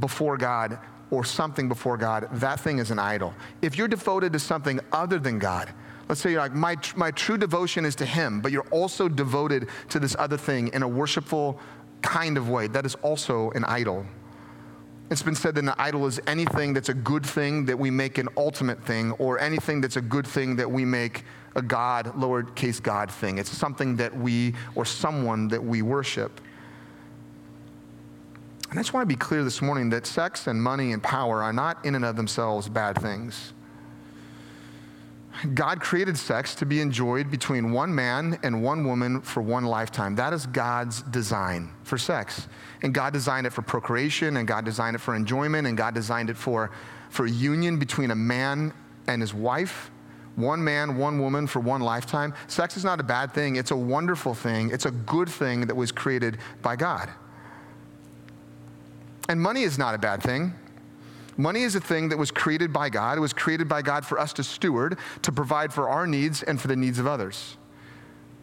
[0.00, 0.78] before God
[1.10, 3.34] or something before God, that thing is an idol.
[3.60, 5.72] If you're devoted to something other than God,
[6.08, 9.68] let's say you're like my, my true devotion is to Him, but you're also devoted
[9.90, 11.60] to this other thing in a worshipful
[12.00, 14.06] kind of way, that is also an idol.
[15.10, 18.16] It's been said that an idol is anything that's a good thing that we make
[18.16, 21.24] an ultimate thing, or anything that's a good thing that we make
[21.56, 23.36] a God, lowercase God thing.
[23.36, 26.40] It's something that we, or someone that we worship.
[28.74, 31.44] And I just want to be clear this morning that sex and money and power
[31.44, 33.52] are not in and of themselves bad things.
[35.54, 40.16] God created sex to be enjoyed between one man and one woman for one lifetime.
[40.16, 42.48] That is God's design for sex.
[42.82, 46.28] And God designed it for procreation, and God designed it for enjoyment, and God designed
[46.28, 46.72] it for,
[47.10, 48.74] for union between a man
[49.06, 49.92] and his wife.
[50.34, 52.34] One man, one woman for one lifetime.
[52.48, 55.76] Sex is not a bad thing, it's a wonderful thing, it's a good thing that
[55.76, 57.08] was created by God.
[59.28, 60.54] And money is not a bad thing.
[61.36, 63.18] Money is a thing that was created by God.
[63.18, 66.60] It was created by God for us to steward, to provide for our needs and
[66.60, 67.56] for the needs of others.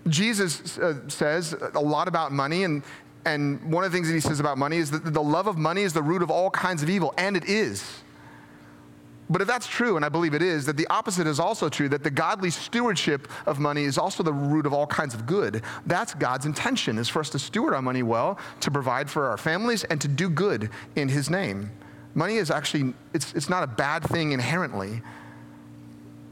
[0.07, 2.83] Jesus uh, says a lot about money, and,
[3.23, 5.57] and one of the things that he says about money is that the love of
[5.57, 8.01] money is the root of all kinds of evil, and it is.
[9.31, 11.87] But if that's true, and I believe it is, that the opposite is also true,
[11.89, 15.63] that the godly stewardship of money is also the root of all kinds of good.
[15.85, 19.37] That's God's intention, is for us to steward our money well, to provide for our
[19.37, 21.71] families, and to do good in His name.
[22.13, 25.01] Money is actually, it's, it's not a bad thing inherently.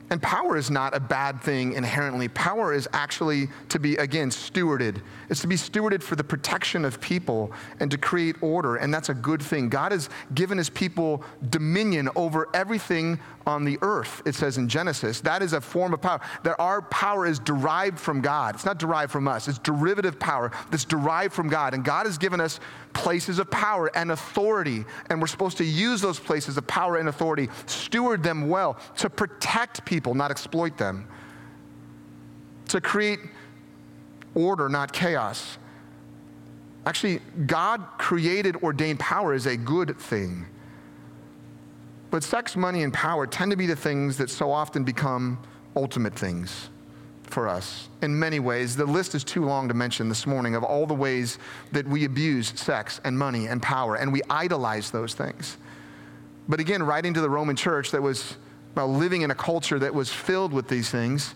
[0.09, 2.27] And power is not a bad thing inherently.
[2.29, 5.01] Power is actually to be, again, stewarded.
[5.29, 9.09] It's to be stewarded for the protection of people and to create order, and that's
[9.09, 9.69] a good thing.
[9.69, 15.21] God has given his people dominion over everything on the earth, it says in Genesis.
[15.21, 16.21] That is a form of power.
[16.43, 18.55] That our power is derived from God.
[18.55, 21.73] It's not derived from us, it's derivative power that's derived from God.
[21.73, 22.59] And God has given us
[22.93, 27.09] places of power and authority, and we're supposed to use those places of power and
[27.09, 31.07] authority, steward them well, to protect people, not exploit them,
[32.67, 33.19] to create
[34.35, 35.57] order, not chaos.
[36.85, 40.45] Actually, God created ordained power is a good thing.
[42.11, 45.39] But sex, money, and power tend to be the things that so often become
[45.75, 46.69] ultimate things
[47.29, 48.75] for us in many ways.
[48.75, 51.37] The list is too long to mention this morning of all the ways
[51.71, 55.57] that we abuse sex and money and power, and we idolize those things.
[56.47, 58.35] But again, writing to the Roman church that was
[58.75, 61.35] well, living in a culture that was filled with these things,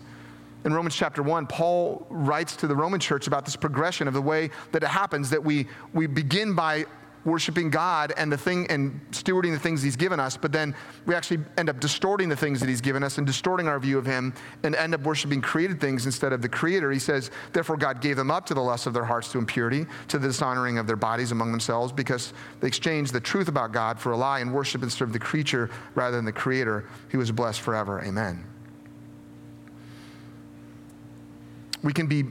[0.64, 4.22] in Romans chapter 1, Paul writes to the Roman church about this progression of the
[4.22, 6.86] way that it happens that we, we begin by
[7.24, 10.74] worshiping God and the thing and stewarding the things He's given us, but then
[11.06, 13.98] we actually end up distorting the things that He's given us and distorting our view
[13.98, 16.90] of Him and end up worshiping created things instead of the Creator.
[16.90, 19.86] He says, Therefore, God gave them up to the lust of their hearts to impurity,
[20.08, 23.98] to the dishonoring of their bodies among themselves, because they exchanged the truth about God
[23.98, 26.88] for a lie and worship and serve the creature rather than the Creator.
[27.10, 28.02] He was blessed forever.
[28.04, 28.44] Amen.
[31.82, 32.24] We can be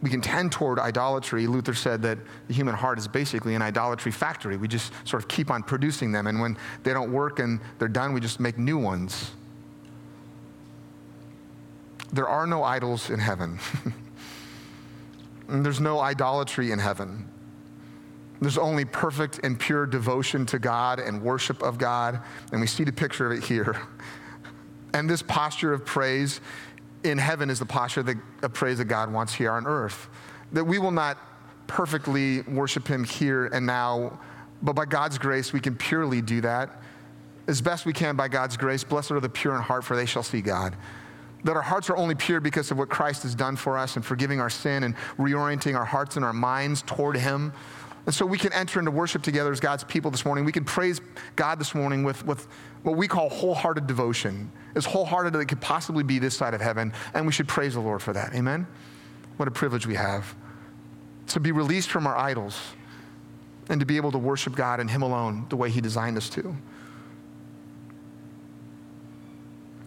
[0.00, 1.46] we can tend toward idolatry.
[1.46, 4.56] Luther said that the human heart is basically an idolatry factory.
[4.56, 7.88] We just sort of keep on producing them, and when they don't work and they're
[7.88, 9.32] done, we just make new ones.
[12.12, 13.58] There are no idols in heaven.
[15.48, 17.28] there's no idolatry in heaven.
[18.40, 22.20] There's only perfect and pure devotion to God and worship of God,
[22.52, 23.76] and we see the picture of it here.
[24.94, 26.40] And this posture of praise
[27.04, 30.08] in heaven is the posture that, of praise that God wants here on earth.
[30.52, 31.18] That we will not
[31.66, 34.18] perfectly worship Him here and now,
[34.62, 36.82] but by God's grace, we can purely do that
[37.48, 38.84] as best we can by God's grace.
[38.84, 40.76] Blessed are the pure in heart, for they shall see God.
[41.44, 44.04] That our hearts are only pure because of what Christ has done for us and
[44.04, 47.52] forgiving our sin and reorienting our hearts and our minds toward Him.
[48.06, 50.44] And so we can enter into worship together as God's people this morning.
[50.44, 51.00] We can praise
[51.36, 52.48] God this morning with, with
[52.82, 56.60] what we call wholehearted devotion, as wholehearted as it could possibly be this side of
[56.62, 56.92] heaven.
[57.12, 58.34] And we should praise the Lord for that.
[58.34, 58.66] Amen?
[59.36, 60.34] What a privilege we have
[61.26, 62.58] to be released from our idols
[63.68, 66.30] and to be able to worship God and Him alone the way He designed us
[66.30, 66.56] to.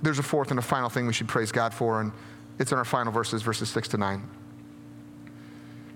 [0.03, 2.11] There's a fourth and a final thing we should praise God for, and
[2.59, 4.27] it's in our final verses, verses six to nine.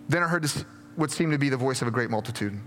[0.09, 2.57] Then I heard this what seemed to be the voice of a great multitude,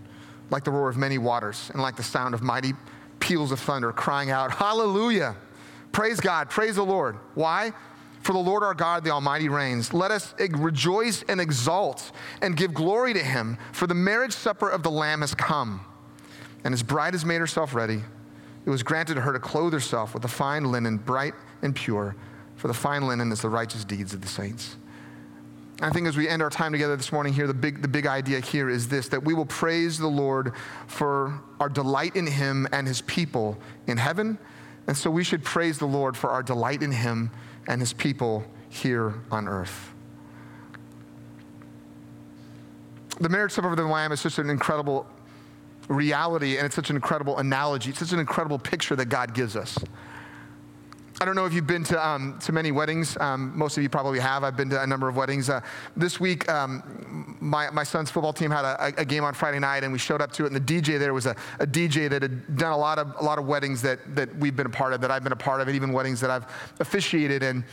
[0.50, 2.74] like the roar of many waters, and like the sound of mighty
[3.20, 5.34] peals of thunder, crying out, Hallelujah!
[5.92, 7.16] Praise God, praise the Lord.
[7.34, 7.72] Why?
[8.20, 9.94] For the Lord our God, the Almighty, reigns.
[9.94, 14.82] Let us rejoice and exult and give glory to him, for the marriage supper of
[14.82, 15.80] the Lamb has come,
[16.64, 18.02] and his bride has made herself ready.
[18.66, 22.16] It was granted to her to clothe herself with the fine linen, bright and pure,
[22.56, 24.76] for the fine linen is the righteous deeds of the saints.
[25.80, 28.06] I think as we end our time together this morning here, the big, the big
[28.06, 30.52] idea here is this that we will praise the Lord
[30.88, 34.38] for our delight in Him and His people in heaven.
[34.88, 37.30] And so we should praise the Lord for our delight in Him
[37.68, 39.92] and His people here on earth.
[43.20, 45.06] The marriage supper of the Lamb is such an incredible
[45.88, 47.90] reality and it's such an incredible analogy.
[47.90, 49.78] It's such an incredible picture that God gives us.
[51.20, 53.16] I don't know if you've been to, um, to many weddings.
[53.18, 54.44] Um, most of you probably have.
[54.44, 55.50] I've been to a number of weddings.
[55.50, 55.60] Uh,
[55.96, 59.82] this week, um, my, my son's football team had a, a, game on Friday night,
[59.82, 60.52] and we showed up to it.
[60.52, 63.24] And the DJ there was a, a DJ that had done a lot of, a
[63.24, 65.60] lot of weddings that, that we've been a part of, that I've been a part
[65.60, 66.46] of, and even weddings that I've
[66.78, 67.42] officiated.
[67.42, 67.64] And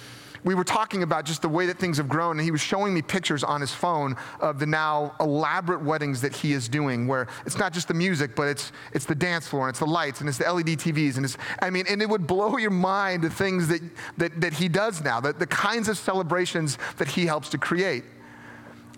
[0.46, 2.94] we were talking about just the way that things have grown, and he was showing
[2.94, 7.28] me pictures on his phone of the now elaborate weddings that he is doing, where
[7.46, 10.22] it's not just the music, but it's it's the dance floor, and it's the lights,
[10.22, 13.24] and it's the LED TVs, and it's I mean, and it would blow your mind
[13.24, 13.82] the things that
[14.18, 18.04] that, that he does now, the, the kinds of celebrations that he helps to create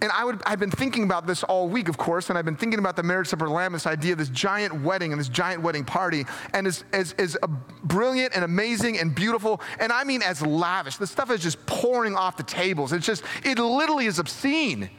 [0.01, 2.55] and I would, I've been thinking about this all week, of course, and I've been
[2.55, 5.63] thinking about the marriage supper Lamb, this idea of this giant wedding and this giant
[5.63, 7.35] wedding party, and as, as, as
[7.83, 10.97] brilliant and amazing and beautiful, and I mean as lavish.
[10.97, 12.93] The stuff is just pouring off the tables.
[12.93, 14.89] It's just, it literally is obscene.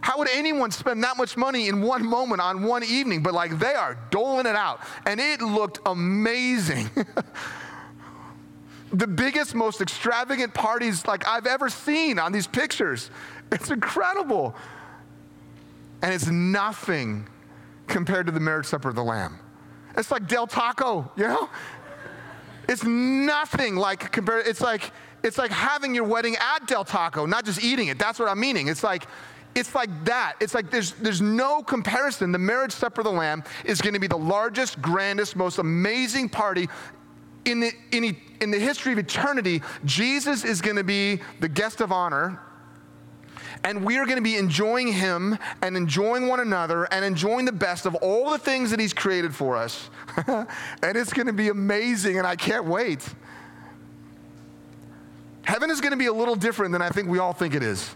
[0.00, 3.22] How would anyone spend that much money in one moment on one evening?
[3.22, 6.90] But like they are doling it out, and it looked amazing.
[8.92, 13.10] the biggest, most extravagant parties like I've ever seen on these pictures.
[13.52, 14.54] It's incredible.
[16.02, 17.28] And it's nothing
[17.86, 19.38] compared to the marriage supper of the Lamb.
[19.96, 21.48] It's like Del Taco, you know?
[22.68, 24.90] It's nothing like compared, it's like,
[25.22, 27.98] it's like having your wedding at Del Taco, not just eating it.
[27.98, 28.68] That's what I'm meaning.
[28.68, 29.06] It's like,
[29.54, 30.34] it's like that.
[30.40, 32.32] It's like there's, there's no comparison.
[32.32, 36.28] The marriage supper of the Lamb is going to be the largest, grandest, most amazing
[36.28, 36.68] party
[37.44, 39.62] in the, in, in the history of eternity.
[39.84, 42.40] Jesus is going to be the guest of honor
[43.64, 47.52] and we are going to be enjoying Him and enjoying one another and enjoying the
[47.52, 49.88] best of all the things that He's created for us.
[50.26, 50.46] and
[50.96, 53.02] it's going to be amazing, and I can't wait.
[55.42, 57.62] Heaven is going to be a little different than I think we all think it
[57.62, 57.94] is.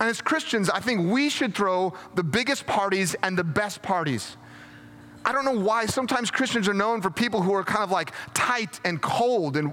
[0.00, 4.36] And as Christians, I think we should throw the biggest parties and the best parties.
[5.24, 8.12] I don't know why sometimes Christians are known for people who are kind of like
[8.32, 9.72] tight and cold and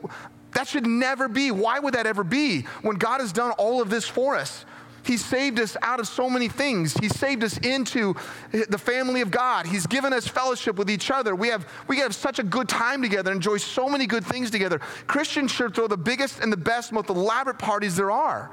[0.56, 1.52] that should never be.
[1.52, 4.66] Why would that ever be when God has done all of this for us?
[5.04, 6.94] He saved us out of so many things.
[6.94, 8.16] He saved us into
[8.52, 9.68] the family of God.
[9.68, 11.36] He's given us fellowship with each other.
[11.36, 14.80] We have, we have such a good time together, enjoy so many good things together.
[15.08, 18.50] Christians should throw the biggest and the best, most elaborate parties there are.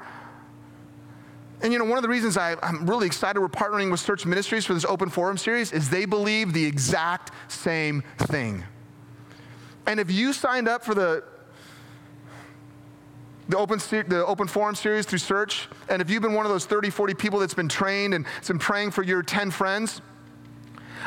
[1.61, 4.25] And you know, one of the reasons I, am really excited we're partnering with Search
[4.25, 8.65] Ministries for this open forum series is they believe the exact same thing.
[9.87, 11.23] And if you signed up for the
[13.49, 15.67] the open, the open forum series through search.
[15.89, 18.47] And if you've been one of those 30, 40 people that's been trained and has
[18.47, 20.01] been praying for your 10 friends,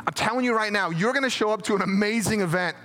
[0.07, 2.77] I'm telling you right now, you're going to show up to an amazing event.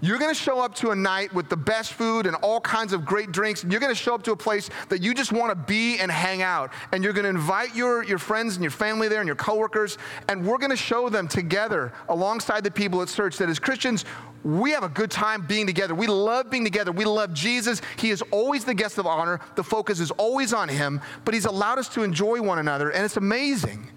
[0.00, 2.92] You're going to show up to a night with the best food and all kinds
[2.92, 3.62] of great drinks.
[3.64, 5.98] And you're going to show up to a place that you just want to be
[5.98, 6.72] and hang out.
[6.92, 9.98] And you're going to invite your, your friends and your family there and your coworkers.
[10.28, 14.04] And we're going to show them together alongside the people at Search that as Christians,
[14.44, 15.96] we have a good time being together.
[15.96, 16.92] We love being together.
[16.92, 17.82] We love Jesus.
[17.96, 19.40] He is always the guest of honor.
[19.56, 22.90] The focus is always on Him, but He's allowed us to enjoy one another.
[22.90, 23.90] And it's amazing.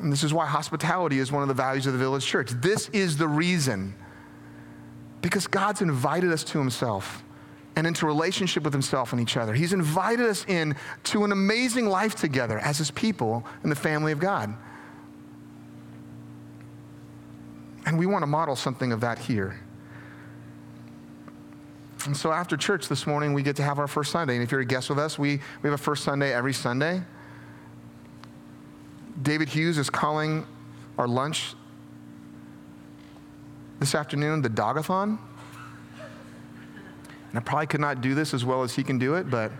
[0.00, 2.50] And this is why hospitality is one of the values of the Village Church.
[2.50, 3.94] This is the reason
[5.26, 7.24] because God's invited us to Himself
[7.74, 9.54] and into relationship with Himself and each other.
[9.54, 14.12] He's invited us in to an amazing life together as His people in the family
[14.12, 14.54] of God.
[17.86, 19.58] And we want to model something of that here.
[22.04, 24.34] And so after church this morning, we get to have our first Sunday.
[24.34, 27.02] And if you're a guest with us, we, we have a first Sunday every Sunday.
[29.20, 30.46] David Hughes is calling
[30.96, 31.56] our lunch
[33.80, 35.18] this afternoon the Dogathon.
[37.30, 39.52] And I probably could not do this as well as he can do it, but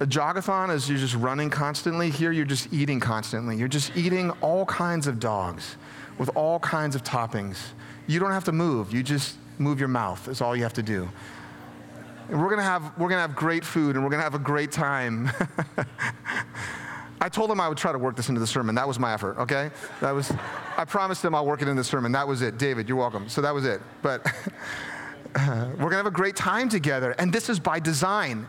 [0.00, 2.10] a jogathon is you're just running constantly.
[2.10, 3.56] Here, you're just eating constantly.
[3.56, 5.76] You're just eating all kinds of dogs
[6.18, 7.58] with all kinds of toppings.
[8.06, 10.82] You don't have to move, you just move your mouth, is all you have to
[10.82, 11.08] do.
[12.28, 14.70] And we're gonna have, we're gonna have great food and we're gonna have a great
[14.70, 15.30] time.
[17.20, 18.74] I told him I would try to work this into the sermon.
[18.74, 19.70] That was my effort, okay?
[20.00, 20.32] That was,
[20.76, 22.12] I promised him I'll work it in the sermon.
[22.12, 22.58] That was it.
[22.58, 23.28] David, you're welcome.
[23.28, 23.80] So that was it.
[24.02, 24.24] But
[25.36, 27.12] we're going to have a great time together.
[27.18, 28.46] And this is by design,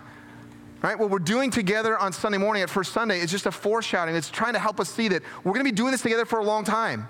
[0.84, 0.98] right?
[0.98, 4.16] What we're doing together on Sunday morning at First Sunday is just a foreshadowing.
[4.16, 6.40] It's trying to help us see that we're going to be doing this together for
[6.40, 7.08] a long time.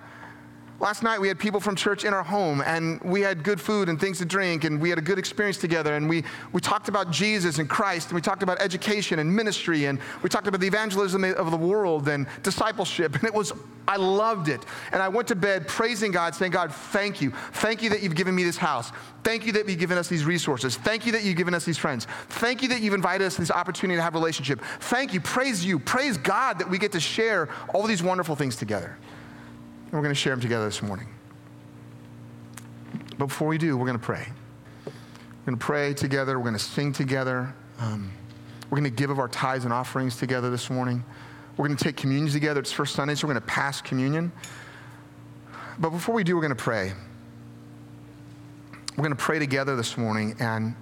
[0.79, 3.89] Last night we had people from church in our home and we had good food
[3.89, 6.23] and things to drink and we had a good experience together and we,
[6.53, 10.29] we talked about Jesus and Christ and we talked about education and ministry and we
[10.29, 13.51] talked about the evangelism of the world and discipleship and it was,
[13.89, 14.63] I loved it.
[14.93, 17.31] And I went to bed praising God, saying, God, thank you.
[17.53, 18.93] Thank you that you've given me this house.
[19.23, 20.77] Thank you that you've given us these resources.
[20.77, 22.07] Thank you that you've given us these friends.
[22.29, 24.61] Thank you that you've invited us this opportunity to have relationship.
[24.79, 25.19] Thank you.
[25.19, 25.77] Praise you.
[25.77, 28.95] Praise God that we get to share all these wonderful things together.
[29.89, 31.07] And we're going to share them together this morning.
[33.17, 34.27] But before we do, we're going to pray.
[34.85, 34.93] We're
[35.47, 36.37] going to pray together.
[36.37, 37.55] We're going to sing together.
[37.79, 38.11] Um,
[38.69, 41.03] we're going to give of our tithes and offerings together this morning.
[41.57, 42.59] We're going to take communion together.
[42.59, 44.31] It's First Sunday, so we're going to pass communion.
[45.79, 46.93] But before we do, we're going to pray.
[48.91, 50.75] We're going to pray together this morning, and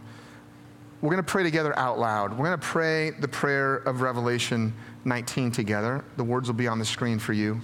[1.02, 2.32] we're going to pray together out loud.
[2.32, 4.74] We're going to pray the prayer of Revelation
[5.06, 6.04] 19 together.
[6.18, 7.62] The words will be on the screen for you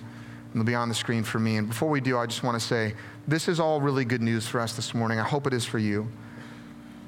[0.59, 1.57] they'll be on the screen for me.
[1.57, 2.93] And before we do, I just want to say
[3.27, 5.19] this is all really good news for us this morning.
[5.19, 6.07] I hope it is for you.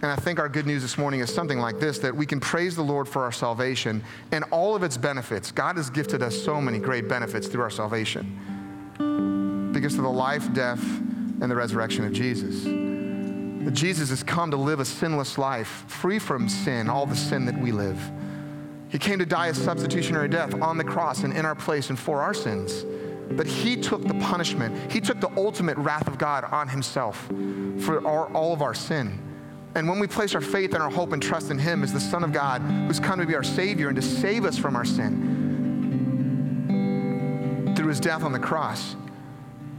[0.01, 2.39] And I think our good news this morning is something like this that we can
[2.39, 5.51] praise the Lord for our salvation and all of its benefits.
[5.51, 10.53] God has gifted us so many great benefits through our salvation because of the life,
[10.53, 12.65] death, and the resurrection of Jesus.
[13.73, 17.59] Jesus has come to live a sinless life, free from sin, all the sin that
[17.59, 17.99] we live.
[18.89, 21.99] He came to die a substitutionary death on the cross and in our place and
[21.99, 22.85] for our sins.
[23.31, 27.27] But he took the punishment, he took the ultimate wrath of God on himself
[27.79, 29.19] for our, all of our sin.
[29.75, 31.99] And when we place our faith and our hope and trust in him as the
[31.99, 34.85] Son of God who's come to be our Savior and to save us from our
[34.85, 35.43] sin
[37.75, 38.95] through his death on the cross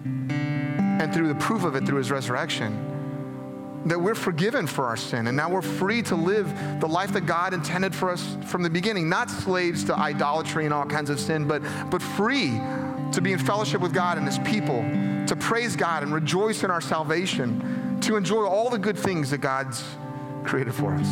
[0.04, 5.28] and through the proof of it through his resurrection, that we're forgiven for our sin
[5.28, 8.68] and now we're free to live the life that God intended for us from the
[8.68, 12.60] beginning, not slaves to idolatry and all kinds of sin, but, but free
[13.12, 14.82] to be in fellowship with God and His people,
[15.26, 19.38] to praise God and rejoice in our salvation, to enjoy all the good things that
[19.38, 19.84] God's
[20.44, 21.08] created for us.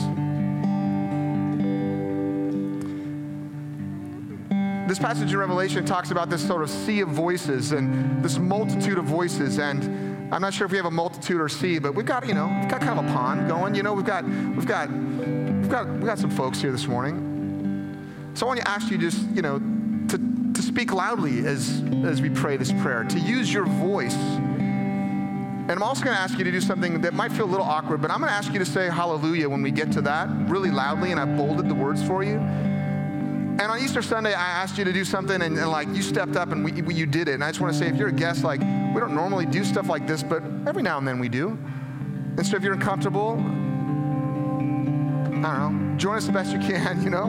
[4.86, 8.98] This passage in Revelation talks about this sort of sea of voices and this multitude
[8.98, 9.58] of voices.
[9.58, 9.82] And
[10.32, 12.46] I'm not sure if we have a multitude or sea, but we've got, you know,
[12.60, 13.74] we've got kind of a pond going.
[13.74, 18.30] You know, we've got, we've got, we've got, we've got some folks here this morning.
[18.34, 19.58] So I want to ask you just, you know,
[20.74, 24.16] speak loudly as, as we pray this prayer, to use your voice.
[24.16, 27.64] And I'm also going to ask you to do something that might feel a little
[27.64, 30.28] awkward, but I'm going to ask you to say hallelujah when we get to that
[30.48, 32.38] really loudly, and I bolded the words for you.
[32.38, 36.34] And on Easter Sunday, I asked you to do something, and, and like you stepped
[36.34, 37.34] up and we, we, you did it.
[37.34, 39.62] And I just want to say, if you're a guest, like we don't normally do
[39.62, 41.50] stuff like this, but every now and then we do.
[42.36, 43.34] And so if you're uncomfortable,
[45.46, 47.26] I don't know, join us the best you can, you know.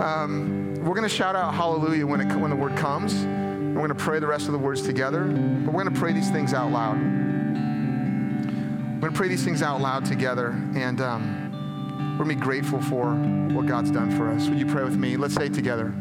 [0.00, 3.14] Um, we're going to shout out hallelujah when, it, when the word comes.
[3.14, 5.24] We're going to pray the rest of the words together.
[5.24, 6.96] But we're going to pray these things out loud.
[6.96, 10.50] We're going to pray these things out loud together.
[10.74, 14.48] And um, we're going to be grateful for what God's done for us.
[14.48, 15.16] Would you pray with me?
[15.16, 15.92] Let's say it together.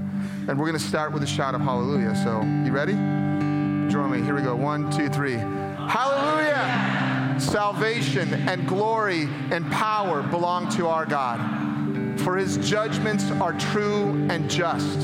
[0.47, 2.15] And we're going to start with a shout of hallelujah.
[2.15, 2.93] So, you ready?
[3.91, 4.21] Join me.
[4.21, 4.55] Here we go.
[4.55, 5.35] One, two, three.
[5.35, 6.97] Hallelujah!
[7.39, 11.56] salvation and glory and power belong to our God.
[12.19, 14.99] For his judgments are true and just.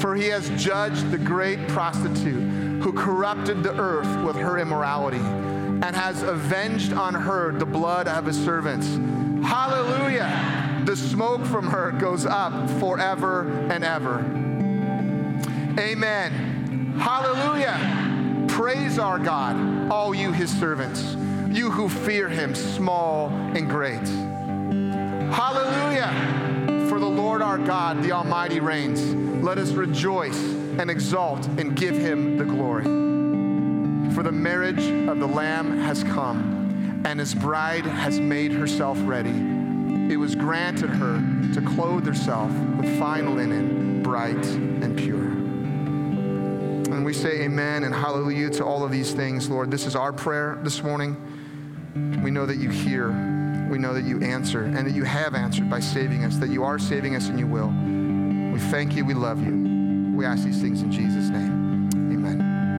[0.00, 5.96] For he has judged the great prostitute who corrupted the earth with her immorality and
[5.96, 8.86] has avenged on her the blood of his servants.
[9.46, 10.82] Hallelujah!
[10.84, 14.18] The smoke from her goes up forever and ever.
[15.78, 16.94] Amen.
[16.98, 18.46] Hallelujah.
[18.48, 21.16] Praise our God, all you his servants,
[21.48, 24.33] you who fear him, small and great.
[25.34, 26.86] Hallelujah.
[26.88, 29.02] For the Lord our God, the Almighty reigns.
[29.42, 30.38] Let us rejoice
[30.78, 32.84] and exult and give him the glory.
[34.14, 39.34] For the marriage of the Lamb has come, and his bride has made herself ready.
[40.12, 41.20] It was granted her
[41.52, 45.32] to clothe herself with fine linen, bright and pure.
[46.94, 49.68] And we say amen and hallelujah to all of these things, Lord.
[49.68, 51.16] This is our prayer this morning.
[52.22, 53.08] We know that you hear,
[53.68, 56.64] we know that you answer, and that you have answered by saving us, that you
[56.64, 57.68] are saving us and you will.
[58.52, 60.12] We thank you, we love you.
[60.16, 61.90] We ask these things in Jesus' name.
[62.12, 62.43] Amen.